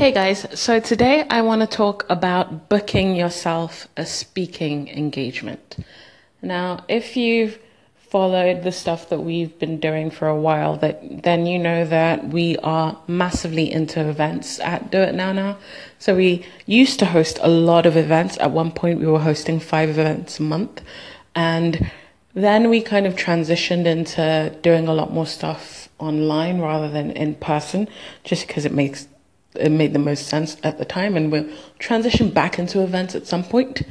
Hey 0.00 0.12
guys, 0.12 0.46
so 0.58 0.80
today 0.80 1.26
I 1.28 1.42
want 1.42 1.60
to 1.60 1.66
talk 1.66 2.06
about 2.08 2.70
booking 2.70 3.14
yourself 3.14 3.86
a 3.98 4.06
speaking 4.06 4.88
engagement. 4.88 5.76
Now, 6.40 6.86
if 6.88 7.18
you've 7.18 7.58
followed 8.08 8.62
the 8.62 8.72
stuff 8.72 9.10
that 9.10 9.20
we've 9.20 9.58
been 9.58 9.78
doing 9.78 10.10
for 10.10 10.26
a 10.26 10.40
while, 10.40 10.78
that 10.78 11.22
then 11.22 11.44
you 11.44 11.58
know 11.58 11.84
that 11.84 12.28
we 12.28 12.56
are 12.62 12.98
massively 13.08 13.70
into 13.70 14.00
events 14.08 14.58
at 14.60 14.90
Do 14.90 15.02
It 15.02 15.14
Now 15.14 15.32
Now. 15.32 15.58
So 15.98 16.16
we 16.16 16.46
used 16.64 16.98
to 17.00 17.04
host 17.04 17.38
a 17.42 17.50
lot 17.50 17.84
of 17.84 17.94
events. 17.94 18.38
At 18.38 18.52
one 18.52 18.72
point, 18.72 19.00
we 19.00 19.06
were 19.06 19.20
hosting 19.20 19.60
five 19.60 19.90
events 19.90 20.40
a 20.40 20.44
month, 20.44 20.80
and 21.34 21.90
then 22.32 22.70
we 22.70 22.80
kind 22.80 23.06
of 23.06 23.16
transitioned 23.16 23.84
into 23.84 24.56
doing 24.62 24.88
a 24.88 24.94
lot 24.94 25.12
more 25.12 25.26
stuff 25.26 25.90
online 25.98 26.58
rather 26.58 26.88
than 26.88 27.10
in 27.10 27.34
person, 27.34 27.86
just 28.24 28.46
because 28.46 28.64
it 28.64 28.72
makes 28.72 29.06
it 29.54 29.70
made 29.70 29.92
the 29.92 29.98
most 29.98 30.26
sense 30.26 30.56
at 30.62 30.78
the 30.78 30.84
time, 30.84 31.16
and 31.16 31.32
we'll 31.32 31.48
transition 31.78 32.30
back 32.30 32.58
into 32.58 32.82
events 32.82 33.14
at 33.14 33.26
some 33.26 33.44
point. 33.44 33.82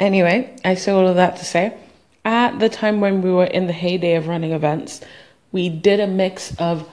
Anyway, 0.00 0.56
I 0.64 0.74
say 0.74 0.92
all 0.92 1.06
of 1.06 1.16
that 1.16 1.36
to 1.36 1.44
say, 1.44 1.76
at 2.24 2.58
the 2.58 2.68
time 2.68 3.00
when 3.00 3.22
we 3.22 3.30
were 3.30 3.44
in 3.44 3.66
the 3.66 3.72
heyday 3.72 4.14
of 4.14 4.28
running 4.28 4.52
events, 4.52 5.00
we 5.52 5.68
did 5.68 6.00
a 6.00 6.06
mix 6.06 6.54
of 6.58 6.88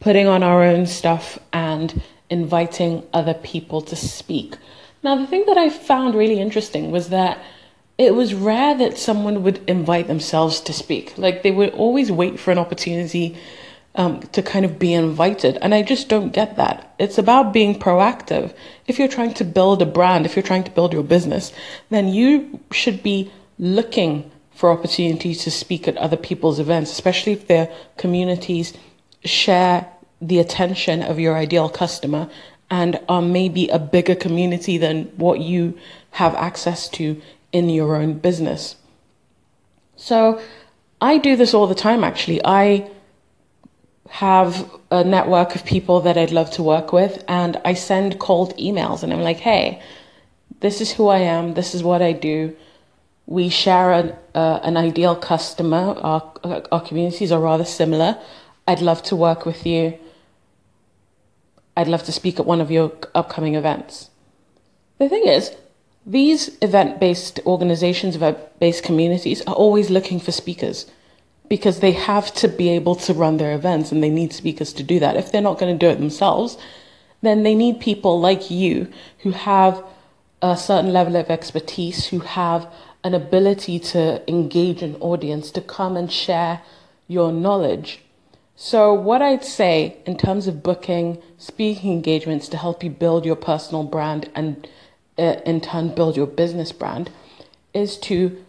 putting 0.00 0.26
on 0.26 0.42
our 0.42 0.62
own 0.62 0.86
stuff 0.86 1.38
and 1.52 2.02
inviting 2.30 3.06
other 3.12 3.34
people 3.34 3.82
to 3.82 3.96
speak. 3.96 4.56
Now, 5.02 5.16
the 5.16 5.26
thing 5.26 5.44
that 5.46 5.58
I 5.58 5.68
found 5.68 6.14
really 6.14 6.40
interesting 6.40 6.90
was 6.90 7.10
that 7.10 7.38
it 7.98 8.14
was 8.14 8.32
rare 8.32 8.76
that 8.78 8.96
someone 8.96 9.42
would 9.42 9.62
invite 9.68 10.06
themselves 10.06 10.60
to 10.62 10.72
speak. 10.72 11.18
Like 11.18 11.42
they 11.42 11.50
would 11.50 11.70
always 11.74 12.10
wait 12.10 12.40
for 12.40 12.50
an 12.50 12.58
opportunity 12.58 13.36
um, 13.94 14.20
to 14.20 14.42
kind 14.42 14.64
of 14.64 14.78
be 14.78 14.92
invited. 14.92 15.58
And 15.60 15.74
I 15.74 15.82
just 15.82 16.08
don't 16.08 16.32
get 16.32 16.56
that. 16.56 16.94
It's 16.98 17.18
about 17.18 17.52
being 17.52 17.78
proactive. 17.78 18.54
If 18.86 18.98
you're 18.98 19.08
trying 19.08 19.34
to 19.34 19.44
build 19.44 19.82
a 19.82 19.86
brand, 19.86 20.26
if 20.26 20.36
you're 20.36 20.42
trying 20.42 20.64
to 20.64 20.70
build 20.70 20.92
your 20.92 21.02
business, 21.02 21.52
then 21.90 22.08
you 22.08 22.60
should 22.70 23.02
be 23.02 23.30
looking 23.58 24.30
for 24.54 24.70
opportunities 24.70 25.42
to 25.44 25.50
speak 25.50 25.88
at 25.88 25.96
other 25.96 26.16
people's 26.16 26.60
events, 26.60 26.92
especially 26.92 27.32
if 27.32 27.46
their 27.46 27.72
communities 27.96 28.74
share 29.24 29.86
the 30.20 30.38
attention 30.38 31.02
of 31.02 31.18
your 31.18 31.34
ideal 31.34 31.68
customer 31.68 32.28
and 32.70 33.00
are 33.08 33.22
maybe 33.22 33.68
a 33.68 33.78
bigger 33.78 34.14
community 34.14 34.78
than 34.78 35.04
what 35.16 35.40
you 35.40 35.76
have 36.12 36.34
access 36.36 36.88
to 36.88 37.20
in 37.52 37.68
your 37.68 37.96
own 37.96 38.14
business. 38.14 38.76
So 39.96 40.40
I 41.00 41.18
do 41.18 41.36
this 41.36 41.52
all 41.52 41.66
the 41.66 41.74
time 41.74 42.04
actually. 42.04 42.40
I 42.44 42.88
have 44.10 44.68
a 44.90 45.04
network 45.04 45.54
of 45.54 45.64
people 45.64 46.00
that 46.00 46.18
I'd 46.18 46.32
love 46.32 46.50
to 46.52 46.64
work 46.64 46.92
with, 46.92 47.24
and 47.28 47.60
I 47.64 47.74
send 47.74 48.18
cold 48.18 48.56
emails 48.58 49.04
and 49.04 49.12
I'm 49.12 49.22
like, 49.22 49.38
hey, 49.38 49.80
this 50.58 50.80
is 50.80 50.92
who 50.92 51.06
I 51.06 51.18
am, 51.18 51.54
this 51.54 51.74
is 51.76 51.84
what 51.84 52.02
I 52.02 52.12
do. 52.12 52.56
We 53.26 53.48
share 53.48 53.92
an, 53.92 54.14
uh, 54.34 54.58
an 54.64 54.76
ideal 54.76 55.14
customer, 55.14 55.94
our, 56.00 56.32
our 56.72 56.80
communities 56.80 57.30
are 57.30 57.40
rather 57.40 57.64
similar. 57.64 58.18
I'd 58.66 58.80
love 58.80 59.00
to 59.04 59.16
work 59.16 59.46
with 59.46 59.64
you. 59.64 59.96
I'd 61.76 61.88
love 61.88 62.02
to 62.02 62.12
speak 62.12 62.40
at 62.40 62.46
one 62.46 62.60
of 62.60 62.70
your 62.70 62.92
upcoming 63.14 63.54
events. 63.54 64.10
The 64.98 65.08
thing 65.08 65.26
is, 65.26 65.54
these 66.04 66.58
event 66.60 66.98
based 66.98 67.38
organizations, 67.46 68.16
event 68.16 68.38
based 68.58 68.82
communities 68.82 69.40
are 69.42 69.54
always 69.54 69.88
looking 69.88 70.18
for 70.18 70.32
speakers 70.32 70.90
because 71.50 71.80
they 71.80 71.92
have 71.92 72.32
to 72.32 72.48
be 72.48 72.70
able 72.70 72.94
to 72.94 73.12
run 73.12 73.36
their 73.36 73.54
events 73.54 73.90
and 73.90 74.02
they 74.02 74.08
need 74.08 74.32
speakers 74.32 74.72
to 74.72 74.84
do 74.84 75.00
that. 75.00 75.16
If 75.16 75.30
they're 75.30 75.42
not 75.42 75.58
going 75.58 75.76
to 75.76 75.86
do 75.86 75.90
it 75.90 75.98
themselves, 75.98 76.56
then 77.22 77.42
they 77.42 77.56
need 77.56 77.80
people 77.80 78.20
like 78.20 78.50
you 78.50 78.88
who 79.18 79.32
have 79.32 79.84
a 80.40 80.56
certain 80.56 80.92
level 80.92 81.16
of 81.16 81.28
expertise, 81.28 82.06
who 82.06 82.20
have 82.20 82.72
an 83.02 83.14
ability 83.14 83.80
to 83.80 84.22
engage 84.30 84.80
an 84.80 84.94
audience, 85.00 85.50
to 85.50 85.60
come 85.60 85.96
and 85.96 86.10
share 86.10 86.62
your 87.08 87.32
knowledge. 87.32 88.00
So, 88.54 88.94
what 88.94 89.20
I'd 89.20 89.44
say 89.44 89.96
in 90.06 90.16
terms 90.16 90.46
of 90.46 90.62
booking 90.62 91.20
speaking 91.36 91.90
engagements 91.92 92.46
to 92.48 92.58
help 92.58 92.84
you 92.84 92.90
build 92.90 93.26
your 93.26 93.36
personal 93.36 93.82
brand 93.82 94.30
and 94.34 94.68
uh, 95.18 95.40
in 95.44 95.60
turn 95.60 95.94
build 95.94 96.16
your 96.16 96.26
business 96.26 96.70
brand 96.70 97.10
is 97.74 97.96
to 97.98 98.44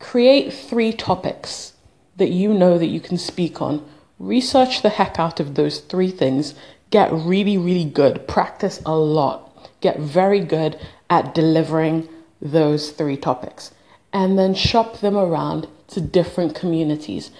create 0.00 0.52
three 0.52 0.92
topics 0.92 1.73
that 2.16 2.30
you 2.30 2.54
know 2.54 2.78
that 2.78 2.86
you 2.86 3.00
can 3.00 3.18
speak 3.18 3.60
on. 3.60 3.84
Research 4.18 4.82
the 4.82 4.90
heck 4.90 5.18
out 5.18 5.40
of 5.40 5.54
those 5.54 5.80
three 5.80 6.10
things. 6.10 6.54
Get 6.90 7.12
really, 7.12 7.58
really 7.58 7.84
good. 7.84 8.28
Practice 8.28 8.80
a 8.86 8.94
lot. 8.94 9.50
Get 9.80 9.98
very 9.98 10.40
good 10.40 10.78
at 11.10 11.34
delivering 11.34 12.08
those 12.40 12.90
three 12.90 13.16
topics. 13.16 13.72
And 14.12 14.38
then 14.38 14.54
shop 14.54 15.00
them 15.00 15.16
around 15.16 15.66
to 15.88 16.00
different 16.00 16.54
communities. 16.54 17.30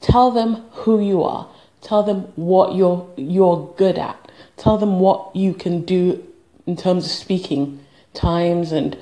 Tell 0.00 0.30
them 0.30 0.64
who 0.70 1.00
you 1.00 1.22
are. 1.22 1.48
Tell 1.80 2.02
them 2.02 2.32
what 2.36 2.76
you're, 2.76 3.08
you're 3.16 3.74
good 3.76 3.98
at. 3.98 4.30
Tell 4.56 4.78
them 4.78 5.00
what 5.00 5.34
you 5.34 5.52
can 5.52 5.84
do 5.84 6.24
in 6.66 6.76
terms 6.76 7.04
of 7.04 7.10
speaking 7.10 7.84
times 8.14 8.70
and 8.70 8.96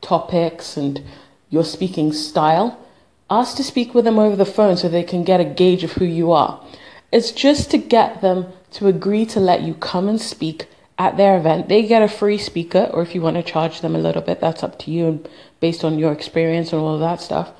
topics 0.00 0.76
and 0.76 1.02
your 1.50 1.64
speaking 1.64 2.12
style 2.12 2.83
Ask 3.30 3.56
to 3.56 3.64
speak 3.64 3.94
with 3.94 4.04
them 4.04 4.18
over 4.18 4.36
the 4.36 4.44
phone 4.44 4.76
so 4.76 4.88
they 4.88 5.02
can 5.02 5.24
get 5.24 5.40
a 5.40 5.44
gauge 5.44 5.82
of 5.84 5.92
who 5.92 6.04
you 6.04 6.32
are. 6.32 6.62
It's 7.10 7.32
just 7.32 7.70
to 7.70 7.78
get 7.78 8.20
them 8.20 8.46
to 8.72 8.86
agree 8.86 9.24
to 9.26 9.40
let 9.40 9.62
you 9.62 9.74
come 9.74 10.08
and 10.08 10.20
speak 10.20 10.66
at 10.98 11.16
their 11.16 11.36
event. 11.36 11.68
They 11.68 11.86
get 11.86 12.02
a 12.02 12.08
free 12.08 12.38
speaker, 12.38 12.90
or 12.92 13.02
if 13.02 13.14
you 13.14 13.22
want 13.22 13.36
to 13.36 13.42
charge 13.42 13.80
them 13.80 13.96
a 13.96 14.00
little 14.00 14.22
bit, 14.22 14.40
that's 14.40 14.62
up 14.62 14.78
to 14.80 14.90
you 14.90 15.06
and 15.06 15.28
based 15.60 15.84
on 15.84 15.98
your 15.98 16.12
experience 16.12 16.72
and 16.72 16.80
all 16.80 16.94
of 16.94 17.00
that 17.00 17.20
stuff. 17.20 17.52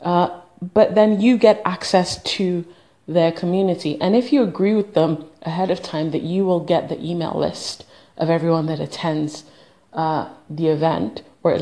Uh, 0.00 0.40
but 0.74 0.94
then 0.94 1.20
you 1.20 1.36
get 1.36 1.60
access 1.64 2.22
to 2.22 2.64
their 3.06 3.32
community. 3.32 4.00
And 4.00 4.14
if 4.14 4.32
you 4.32 4.42
agree 4.42 4.74
with 4.74 4.94
them 4.94 5.24
ahead 5.42 5.70
of 5.70 5.82
time 5.82 6.10
that 6.10 6.22
you 6.22 6.44
will 6.44 6.60
get 6.60 6.88
the 6.88 7.02
email 7.02 7.34
list 7.34 7.84
of 8.16 8.28
everyone 8.30 8.66
that 8.66 8.80
attends 8.80 9.44
uh, 9.92 10.28
the 10.50 10.68
event, 10.68 11.22
or 11.42 11.58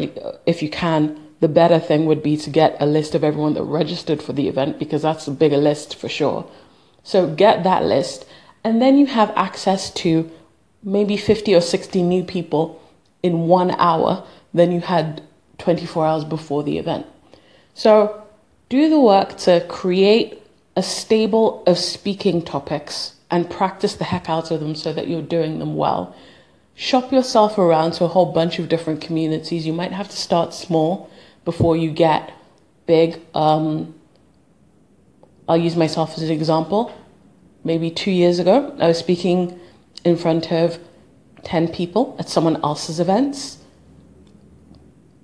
if 0.46 0.62
you 0.62 0.70
can, 0.70 1.25
the 1.40 1.48
better 1.48 1.78
thing 1.78 2.06
would 2.06 2.22
be 2.22 2.36
to 2.36 2.50
get 2.50 2.76
a 2.80 2.86
list 2.86 3.14
of 3.14 3.22
everyone 3.22 3.54
that 3.54 3.62
registered 3.62 4.22
for 4.22 4.32
the 4.32 4.48
event 4.48 4.78
because 4.78 5.02
that's 5.02 5.26
a 5.26 5.32
bigger 5.32 5.58
list 5.58 5.94
for 5.94 6.08
sure. 6.08 6.48
So 7.02 7.32
get 7.32 7.62
that 7.64 7.84
list, 7.84 8.26
and 8.64 8.82
then 8.82 8.98
you 8.98 9.06
have 9.06 9.30
access 9.36 9.90
to 9.94 10.30
maybe 10.82 11.16
50 11.16 11.54
or 11.54 11.60
60 11.60 12.02
new 12.02 12.24
people 12.24 12.82
in 13.22 13.48
one 13.48 13.70
hour 13.72 14.26
than 14.54 14.72
you 14.72 14.80
had 14.80 15.22
24 15.58 16.06
hours 16.06 16.24
before 16.24 16.62
the 16.62 16.78
event. 16.78 17.06
So 17.74 18.22
do 18.68 18.88
the 18.88 19.00
work 19.00 19.36
to 19.38 19.64
create 19.68 20.42
a 20.74 20.82
stable 20.82 21.62
of 21.66 21.78
speaking 21.78 22.42
topics 22.42 23.14
and 23.30 23.50
practice 23.50 23.94
the 23.94 24.04
heck 24.04 24.28
out 24.28 24.50
of 24.50 24.60
them 24.60 24.74
so 24.74 24.92
that 24.92 25.08
you're 25.08 25.22
doing 25.22 25.58
them 25.58 25.76
well. 25.76 26.14
Shop 26.78 27.10
yourself 27.10 27.56
around 27.56 27.92
to 27.92 28.04
a 28.04 28.08
whole 28.08 28.32
bunch 28.32 28.58
of 28.58 28.68
different 28.68 29.00
communities. 29.00 29.66
You 29.66 29.72
might 29.72 29.92
have 29.92 30.10
to 30.10 30.16
start 30.16 30.52
small 30.52 31.10
before 31.46 31.74
you 31.74 31.90
get 31.90 32.34
big. 32.84 33.18
Um, 33.34 33.94
I'll 35.48 35.56
use 35.56 35.74
myself 35.74 36.18
as 36.18 36.22
an 36.22 36.30
example. 36.30 36.94
Maybe 37.64 37.90
two 37.90 38.10
years 38.10 38.38
ago, 38.38 38.76
I 38.78 38.88
was 38.88 38.98
speaking 38.98 39.58
in 40.04 40.18
front 40.18 40.52
of 40.52 40.78
10 41.44 41.68
people 41.68 42.14
at 42.18 42.28
someone 42.28 42.56
else's 42.62 43.00
events. 43.00 43.56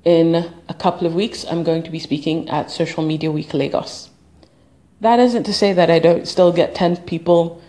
In 0.05 0.51
a 0.71 0.75
couple 0.75 1.07
of 1.07 1.15
weeks, 1.15 1.45
I'm 1.45 1.65
going 1.65 1.83
to 1.83 1.91
be 1.91 1.99
speaking 1.99 2.49
at 2.49 2.71
Social 2.71 3.05
Media 3.05 3.31
Week 3.31 3.53
Lagos. 3.53 4.09
That 5.03 5.21
isn't 5.21 5.45
to 5.45 5.53
say 5.53 5.75
that 5.75 5.91
I 5.91 5.99
don't 5.99 6.27
still 6.27 6.51
get 6.51 6.75
10 6.75 6.99
people, 6.99 7.61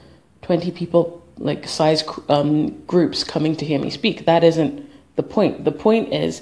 20 0.44 0.72
people, 0.72 1.23
like 1.38 1.68
size 1.68 2.04
um, 2.30 2.82
groups 2.86 3.24
coming 3.24 3.56
to 3.58 3.66
hear 3.66 3.80
me 3.80 3.90
speak. 3.90 4.26
That 4.26 4.44
isn't 4.44 4.90
the 5.16 5.24
point. 5.24 5.66
The 5.66 5.72
point 5.72 6.14
is 6.14 6.42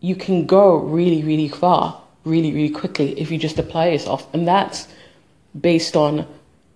you 0.00 0.14
can 0.14 0.46
go 0.46 0.76
really, 0.76 1.22
really 1.22 1.48
far, 1.48 2.00
really, 2.24 2.52
really 2.52 2.70
quickly 2.70 3.18
if 3.20 3.30
you 3.30 3.38
just 3.38 3.58
apply 3.58 3.88
yourself. 3.88 4.32
And 4.32 4.46
that's 4.46 4.88
based 5.58 5.96
on 5.96 6.26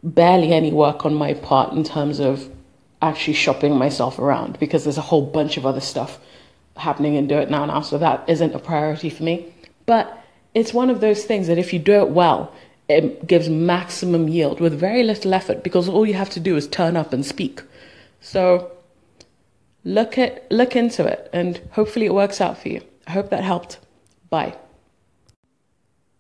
barely 0.03 0.53
any 0.53 0.73
work 0.73 1.05
on 1.07 1.15
my 1.15 1.35
part 1.35 1.73
in 1.73 1.85
terms 1.85 2.19
of 2.19 2.51
actually 3.01 3.35
shopping 3.35 3.77
myself 3.77 4.19
around 4.19 4.59
because 4.59 4.85
there's 4.85 4.99
a 4.99 5.03
whole 5.03 5.25
bunch 5.25 5.57
of 5.57 5.67
other 5.67 5.81
stuff 5.81 6.19
happening 6.77 7.17
and 7.17 7.29
do 7.29 7.37
it 7.37 7.51
now 7.51 7.65
now. 7.67 7.81
So 7.81 7.99
that 7.99 8.25
isn't 8.29 8.55
a 8.55 8.59
priority 8.59 9.11
for 9.11 9.23
me. 9.23 9.53
But 9.87 10.19
it's 10.55 10.73
one 10.73 10.91
of 10.91 11.01
those 11.01 11.25
things 11.25 11.47
that 11.47 11.59
if 11.59 11.73
you 11.73 11.79
do 11.79 11.95
it 12.01 12.09
well, 12.11 12.53
it 12.93 13.27
gives 13.27 13.49
maximum 13.49 14.29
yield 14.29 14.61
with 14.61 14.79
very 14.79 15.03
little 15.03 15.35
effort 15.35 15.63
because 15.63 15.89
all 15.89 16.07
you 16.07 16.15
have 16.15 16.31
to 16.31 16.41
do 16.41 16.57
is 16.57 16.69
turn 16.69 16.97
up 16.97 17.13
and 17.13 17.25
speak. 17.25 17.63
So 18.21 18.73
look 19.85 20.19
at 20.19 20.51
look 20.51 20.77
into 20.77 21.05
it 21.07 21.29
and 21.33 21.61
hopefully 21.73 22.07
it 22.07 22.15
works 22.15 22.41
out 22.41 22.59
for 22.59 22.69
you. 22.69 22.83
I 23.07 23.13
hope 23.13 23.31
that 23.31 23.45
helped. 23.45 23.79
Bye. 24.31 24.57